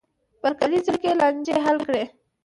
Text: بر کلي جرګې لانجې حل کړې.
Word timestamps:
بر 0.41 0.53
کلي 0.59 0.79
جرګې 0.85 1.11
لانجې 1.19 1.55
حل 1.65 1.77
کړې. 1.87 2.03